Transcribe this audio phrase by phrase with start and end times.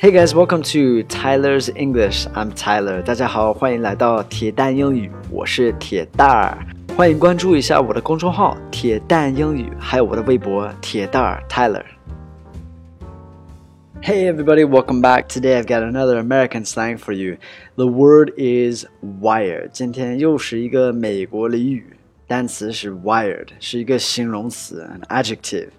[0.00, 2.26] Hey guys, welcome to Tyler's English.
[2.34, 3.02] I'm Tyler.
[3.02, 6.58] 大家好，欢迎来到铁蛋英语，我是铁蛋儿。
[6.96, 15.28] 欢迎关注一下我的公众号“铁蛋英语”，还有我的微博“铁蛋儿 Tyler”。Hey everybody, welcome back.
[15.28, 17.38] Today I've got another American slang for you.
[17.74, 19.70] The word is wired.
[19.72, 21.96] 今天又是一个美国俚语，
[22.28, 25.70] 单词是 wired，是一个形容词，an adjective.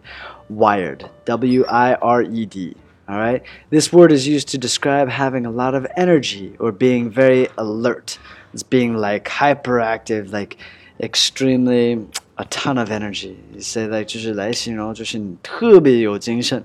[0.50, 2.78] Wired, W-I-R-E-D.
[3.10, 3.42] All right.
[3.70, 8.20] This word is used to describe having a lot of energy or being very alert.
[8.54, 10.58] It's being like hyperactive, like
[11.00, 12.06] extremely
[12.38, 13.38] a ton of energy.
[13.54, 16.64] You say like 就是来形容，就是你特别有精神，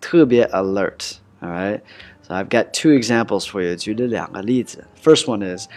[0.00, 1.18] 特别 alert.
[1.40, 1.80] All right.
[2.22, 3.76] So I've got two examples for you.
[3.76, 4.84] 举了两个例子.
[5.02, 5.68] First one is,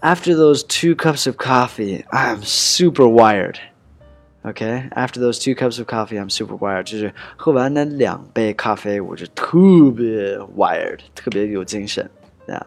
[0.00, 3.58] after those two cups of coffee, I'm super wired.
[4.46, 6.82] Okay, after those two cups of coffee, I'm super wired.
[6.82, 9.56] 就是喝完那两杯咖啡，我就特
[9.96, 12.10] 别 wired，特别有精神。
[12.48, 12.62] Yeah.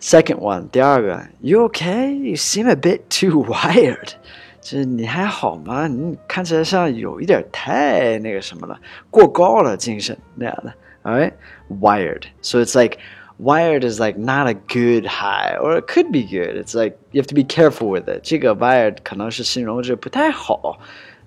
[0.00, 2.12] Second one，第二个，You okay?
[2.12, 4.14] You seem a bit too wired.
[4.60, 5.86] 就是你还好吗？
[5.86, 10.74] 你看起来像有一点太那个什么了，过高了精神那样的。
[11.04, 11.32] All right,
[11.68, 12.24] wired.
[12.42, 12.98] So it's like
[13.38, 16.56] wired is like not a good high, or it could be good.
[16.56, 18.22] It's like you have to be careful with it.
[18.22, 20.78] 这个 wired 可能是形容着不太好，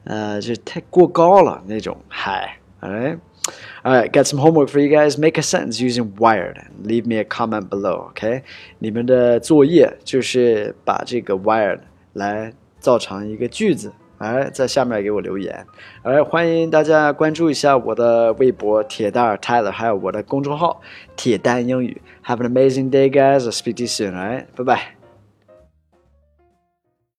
[0.03, 2.49] 呃，就太过高了那种 high.
[2.81, 3.19] All right.
[3.83, 5.17] All right, got some homework for you guys.
[5.17, 8.09] Make a sentence using wired and leave me a comment below.
[8.09, 8.43] OK，
[8.77, 11.79] 你们的作业就是把这个 wired
[12.13, 13.91] 来造成一个句子。
[14.18, 15.66] 哎，在下面给我留言。
[16.02, 20.80] 哎，欢迎大家关注一下我的微博铁蛋儿 Tyler，还有我的公众号
[21.16, 22.00] 铁蛋英语。
[22.24, 23.40] Have an amazing day, guys.
[23.40, 24.14] I'll speak to you soon.
[24.14, 25.05] All right, bye bye.